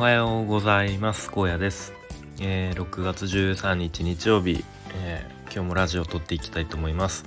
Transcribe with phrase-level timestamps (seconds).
[0.00, 1.30] はようございます。
[1.30, 1.92] 荒野です、
[2.40, 7.26] えー、6月13日日曜日、えー、今日もラジオを撮っていきたいと思います。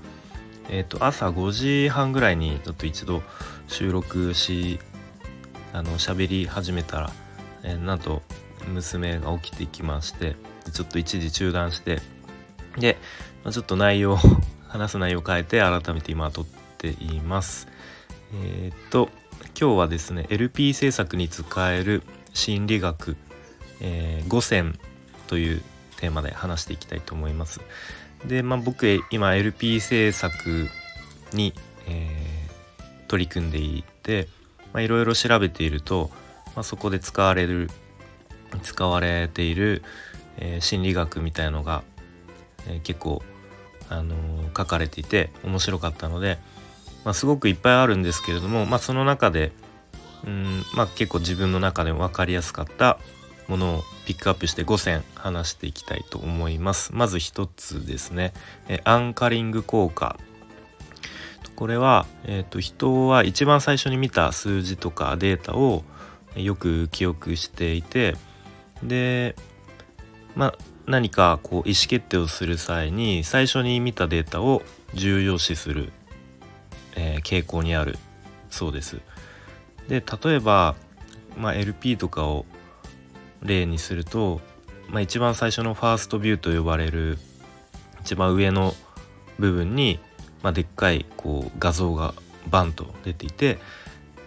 [0.69, 3.21] えっ、ー、と朝5時半ぐらいにちょっと一度
[3.67, 4.79] 収録し
[5.71, 7.11] あの喋り始めたら、
[7.61, 8.23] えなんと
[8.67, 10.35] 娘が起きてきまして
[10.73, 12.01] ちょっと一時中断して
[12.79, 12.97] で、
[13.43, 14.17] まあ、ちょっと内容
[14.67, 16.45] 話す内容を変えて改めて今撮っ
[16.79, 17.67] ています。
[18.33, 19.11] えっ、と
[19.49, 22.01] 今日はですね LP 制作に使える
[22.33, 23.15] 心理学、
[23.79, 24.79] えー、5選
[25.27, 25.61] という
[25.97, 27.61] テーマで話していきたいと思います。
[28.25, 30.69] で、まあ、僕今 LP 制作
[31.33, 31.53] に、
[31.87, 34.27] えー、取り組んでいて
[34.75, 36.09] いろいろ調べていると、
[36.55, 37.69] まあ、そこで使われる
[38.61, 39.83] 使われている、
[40.37, 41.83] えー、心理学みたいのが、
[42.67, 43.23] えー、結構、
[43.89, 46.37] あのー、書かれていて面白かったので、
[47.03, 49.51] まあ、すごくいっぱいあるんですけれども、まあ、その中で
[50.25, 52.99] うんまあ結構自分の中でも分かりやすかった
[53.47, 56.93] ものをピックアップして5選話していきたいと思います。
[56.93, 58.33] まず1つですね、
[58.67, 60.17] えアンカリング効果。
[61.55, 65.83] これは、えーと、人は一番最初に見た数字とかデータを
[66.35, 68.15] よく記憶していて
[68.81, 69.35] で、
[70.35, 70.57] まあ、
[70.87, 74.63] 何かこう意思決定をする際に最初に見たデータを
[74.95, 75.93] 重要視する、
[76.95, 77.97] えー、傾向にある
[78.49, 78.99] そうです。
[79.87, 80.75] で例えば、
[81.37, 82.45] まあ、LP とかを
[83.41, 84.41] 例にすると、
[84.89, 87.17] まあ、一番最初のファーストビューと呼ばれる
[88.01, 88.73] 一番上の
[89.39, 89.99] 部分に、
[90.41, 92.13] まあ、でっかいこう画像が
[92.49, 93.59] バンと出ていて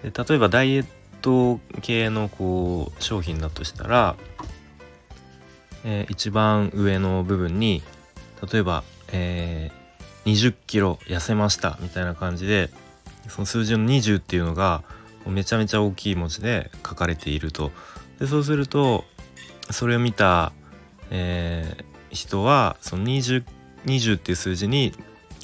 [0.02, 0.86] で例えばダイエッ
[1.22, 4.16] ト系のこう商品だとしたら、
[5.84, 7.82] えー、一番上の部分に
[8.50, 12.70] 例えば、えー、20キロ痩せましたみたいな感じで
[13.28, 14.82] その数字の20っていうのが
[15.30, 17.72] めちゃめちゃ大きい文字で書かれていると
[18.18, 19.04] でそうすると
[19.70, 20.52] それを見た、
[21.10, 23.44] えー、人はその 20,
[23.84, 24.92] 20っていう数字に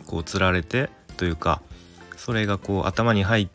[0.06, 1.62] こうつられてというか
[2.16, 3.48] それがこう頭に入っ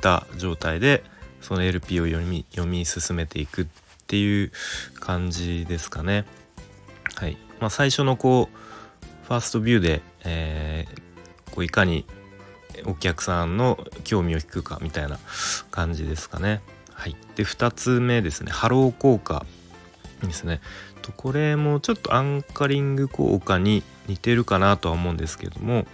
[0.00, 1.02] た状態で
[1.40, 3.66] その LP を読み読み進めていくっ
[4.06, 4.52] ていう
[5.00, 6.24] 感じですかね。
[7.16, 12.04] はいまあ、最初のこうファーストビューで、えー、こういかに
[12.84, 15.18] お客さんの興味を引くかみたいな
[15.70, 16.60] 感じですかね。
[16.92, 19.44] はい、で2つ目ですねハロー効果
[20.22, 20.60] ですね。
[21.02, 25.86] とこれもちょっとアンカリング効果に似てるかなとは思うんですけども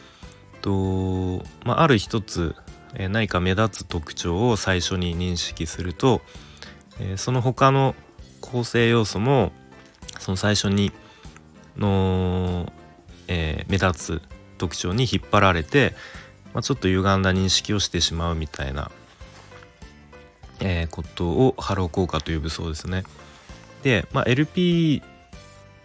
[0.62, 2.54] と、まあ、ある一つ、
[2.94, 6.22] え、何か目立つ特徴を最初に認識すると、
[7.00, 7.94] え、その他の
[8.40, 9.52] 構成要素も
[10.18, 10.92] その最初に
[11.76, 12.72] の、
[13.28, 14.22] えー、目立つ
[14.58, 15.94] 特徴に引っ張られて
[16.54, 18.90] まあ、ちょっと歪んだ認識をしてしまうみたいな、
[20.60, 23.04] えー、ことをハロー効果と呼ぶそうですね。
[23.82, 25.02] で、まあ、LP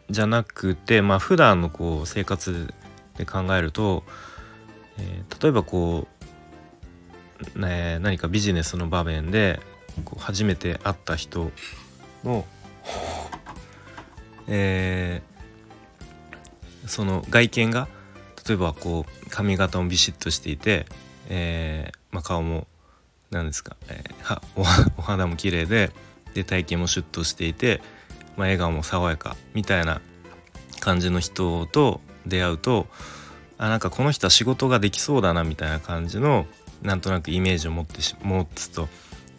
[0.10, 2.74] じゃなくて、まあ普段のこう生活
[3.18, 4.04] で考えると、
[4.98, 6.08] えー、例えばこ
[7.56, 9.60] う、ね、何かビジネスの場面で
[10.06, 11.52] こう初めて会った人
[12.24, 12.46] の、
[14.48, 17.88] えー、その外見が
[18.48, 20.86] 例えばこう髪型もビシッとしていて、
[21.30, 22.68] えーまあ、顔も
[23.32, 24.42] 何ですか、えー、
[24.98, 25.92] お肌も綺麗で
[26.34, 27.82] で体型もシュッとしていて、
[28.38, 30.02] まあ、笑顔も爽やかみたいな
[30.80, 32.88] 感じの人と出会うと
[33.58, 36.46] あなんかこの人は仕事ができそうだなみたいな感じの
[36.84, 38.88] なんとなくイメージを持って持つと。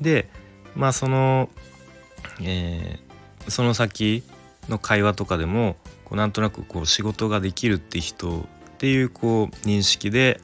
[0.00, 0.28] で
[0.74, 1.48] まあその、
[2.42, 4.24] えー、その先
[4.68, 10.40] の会話とかでもこうなんとなくこう仕事ができるって人っていうこう認識で、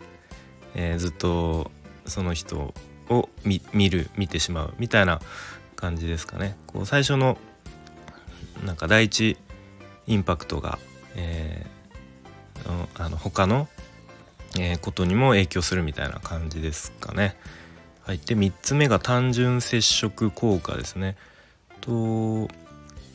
[0.74, 1.70] えー、ずっと
[2.04, 2.74] その人
[3.08, 5.20] を見る見てしまうみたいな
[5.76, 6.56] 感じですかね。
[6.66, 7.38] こう最初の
[8.66, 9.36] なんか第一
[10.08, 10.80] インパクトが、
[11.14, 13.68] えー、あの他の、
[14.58, 17.36] えー、ことにも影響するみたいな感じですかね。
[18.02, 21.16] はい、で3つ目が単純接触効果ですね。
[21.80, 22.48] と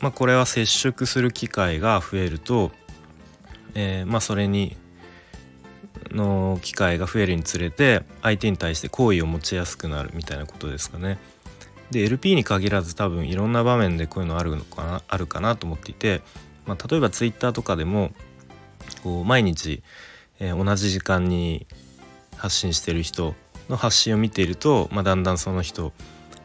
[0.00, 2.70] まあこれは接触する機会が増えると、
[3.74, 4.78] えー、まあそれに
[6.10, 11.18] の機会が増えるにつれて相手に対して好意を持ちやすくなるみたいなことですかね。
[11.90, 16.22] で LP に限らず多分いろんな場面でこういうのあるのかなあるかなと思っていて、
[16.66, 18.12] まあ、例えば Twitter とかでも
[19.02, 19.82] こう毎日、
[20.38, 21.66] えー、同じ時間に
[22.36, 23.34] 発信してる人
[23.68, 25.92] の発信を見ていると、まあ、だんだんその人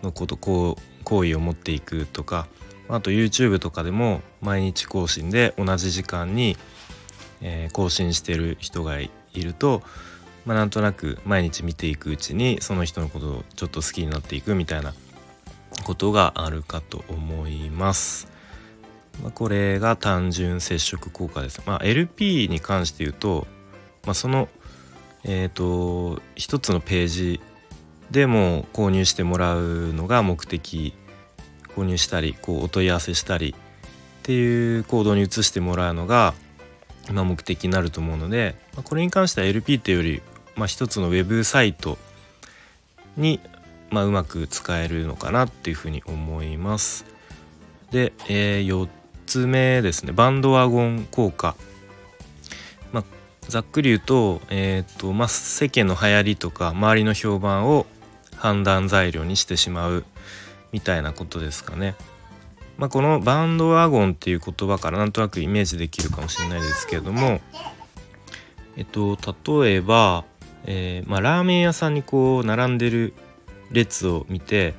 [0.02, 2.48] のことこう好意を持っていくとか
[2.88, 6.58] あと YouTube とかでも毎日更新で同じ時間に、
[7.42, 9.10] えー、更新してる人がい
[9.40, 9.82] いると、
[10.46, 14.94] まあ、なんとなく毎日見ていくうちにその人のことをちょっと好きになっていくみたいな
[15.84, 18.28] ことがあるかと思います。
[19.22, 21.62] まあ、これが単純接触効果です。
[21.66, 23.48] まあ、LP に関して言うと、
[24.06, 24.50] まあ、その
[25.28, 27.42] えーと、一つのページ
[28.12, 30.94] でも購入してもらうのが目的
[31.76, 33.56] 購入したりこうお問い合わせしたり
[34.20, 36.36] っていう行動に移してもらうのが、
[37.12, 40.22] まあ、目的になると思うので、まあ、これに関しては LP っていうより、
[40.56, 41.98] まあ、一つのウェブサイト
[43.18, 43.40] に、
[43.90, 47.06] まあ、うまく使えるのかなっていうふうに思います。
[47.92, 48.90] で、えー、4
[49.26, 51.56] つ目ですねバンドワゴン効果。
[52.92, 53.04] まあ、
[53.48, 57.86] ざっくり言うと,、えーとまあ、世間の流行りとか周りの評判を
[58.36, 60.06] 判断材料にしてしまう
[60.72, 61.96] みたいなことですかね。
[62.78, 67.40] まあ、このバンドワゴンっていう言葉からなんとなくイメージできるかもしれないですけれども、
[68.78, 69.18] えっと、
[69.64, 70.26] 例えば、
[70.66, 73.14] えー、まあ、ラーメン屋さんにこう並んでる
[73.72, 74.74] 列を見て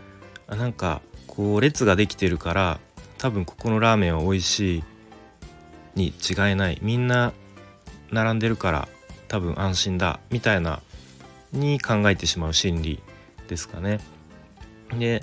[0.49, 2.81] あなんかこう列ができてるから
[3.19, 4.85] 多分ここのラーメンは美味しい
[5.95, 7.33] に違いないみんな
[8.11, 8.89] 並んでるから
[9.29, 10.81] 多分安心だみたいな
[11.53, 13.03] に考えてしまう心理
[13.49, 14.01] ですかね。
[14.99, 15.23] で、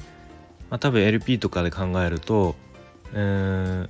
[0.70, 2.56] まあ、多分 LP とかで考えると,、
[3.14, 3.88] え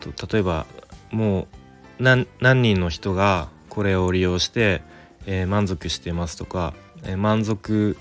[0.00, 0.66] ー、と例えば
[1.10, 1.48] もう
[1.98, 2.26] 何
[2.62, 4.82] 人の人がこれを利用して、
[5.26, 6.74] えー、満足してますとか、
[7.04, 7.96] えー、満足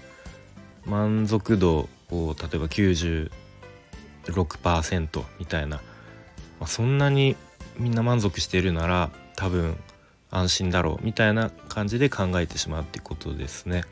[0.85, 5.83] 満足度を例えば96%みたいな、ま
[6.61, 7.35] あ、そんなに
[7.77, 9.77] みんな満足しているなら多分
[10.29, 13.83] 安心だろうみたいな感じで考えてしまうってことですね。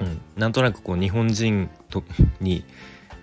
[0.00, 2.02] うん、なんとなくこう日本人と
[2.40, 2.64] に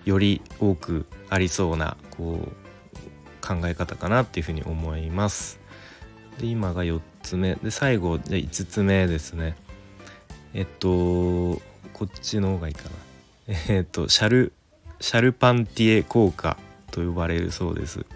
[0.05, 5.60] より多くありそうなこう考え方かなっていうふうに思います。
[6.41, 9.55] で今が4つ目で最後で5つ目ですね。
[10.55, 13.55] えっとこっちの方がいいかな。
[13.69, 14.51] えっとシャル
[14.99, 16.57] シャルパンティエ効果
[16.89, 18.07] と呼ばれるそうです。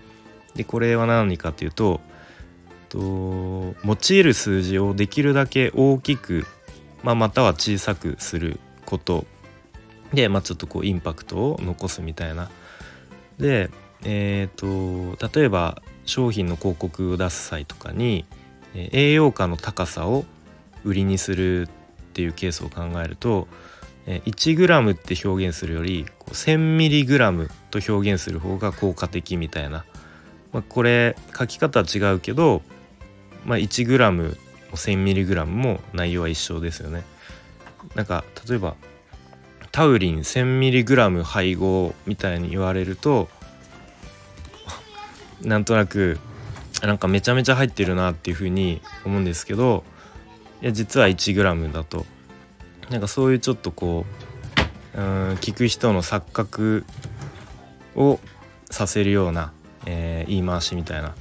[0.56, 2.02] でこれは何かというと
[2.90, 3.74] と用
[4.10, 6.48] いる数字をできるだけ大きく、
[7.04, 9.26] まあ、または小さくすること
[10.14, 12.50] で、まあ、ちょっとこうインパクトを残すみたいな。
[13.38, 13.70] で、
[14.04, 18.26] えーと、例えば商品の広告を出す際とかに、
[18.74, 20.26] 栄養価の高さを
[20.84, 21.68] 売りにするっ
[22.14, 23.48] ていうケースを考えると
[24.06, 29.86] 1g って表現するより 1000mg と表現する方が効果的みたいな、
[30.54, 32.62] まあ、これ書き方は違うけど、
[33.46, 34.36] まあ、1g も
[34.72, 37.04] 1000mg も内容は一緒ですよね。
[37.96, 38.76] なんか例えば
[39.72, 43.28] タウリン 1000mg 配合みたいに言われると
[45.42, 46.20] なんとなく
[46.82, 49.84] なんかめちゃめちゃ入ってるなっていうふうに思うんですけど
[50.62, 52.06] いや実は 1g だと
[52.90, 54.06] なんかそういうちょっとこ
[54.96, 56.86] ううん聞く人の錯覚
[57.96, 58.20] を
[58.70, 59.52] させるような、
[59.86, 61.16] えー、言い回しみたいな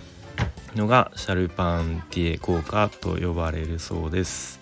[0.75, 4.60] のがシャルパンティエ効果と呼ばれるそうです。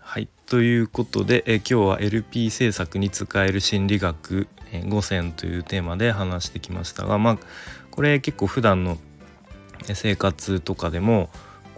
[0.00, 7.38] はいということで、え今日は LP 制作に使える心理学、え5選というテーマで話してきましたがまあ
[7.92, 8.98] これ結構普段の
[9.94, 11.30] 生活とかでも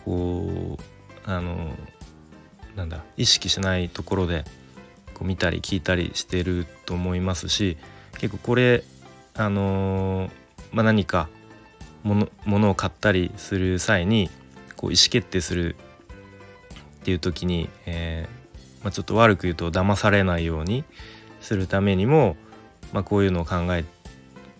[0.04, 1.72] こうあの
[2.76, 4.44] なんだ意識しないところで
[5.12, 7.76] こう見たり聞いたりしてると思いますし
[8.18, 8.84] 結構これ
[9.34, 10.30] あの
[10.72, 11.28] まあ、何か
[12.02, 14.28] ものを買ったりする際に
[14.76, 15.76] こう意思決定する
[17.00, 20.84] っていう時に、えー、まあ、ちょっと悪く言うと騙されないように
[21.40, 22.36] するためにも、
[22.92, 23.84] まあ、こういうのを考え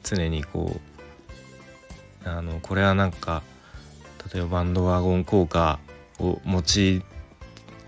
[0.02, 0.93] 常にこう
[2.24, 3.42] あのこれはなんか
[4.32, 5.78] 例えばバンドワゴン効果
[6.18, 7.02] を用い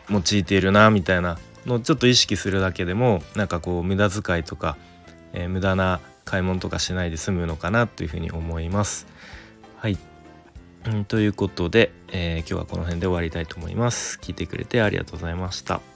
[0.09, 4.77] 用いているなみたいなのをちょっと意識するだけでもなんかこう無駄遣いとか、
[5.33, 9.07] えー、無駄な買い物とかしないで済むのかなというふうに思います。
[9.79, 9.99] はい、
[11.09, 14.19] ということで、えー、今日はこの辺で終わりたいと思います。
[14.21, 15.96] 聞いてくれてありがとうございました。